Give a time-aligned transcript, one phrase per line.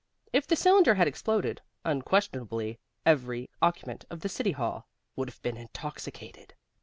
[0.33, 5.57] If the cylinder had exploded, unquestionably every occupant of the City Hall would have been
[5.57, 6.55] intoxicated.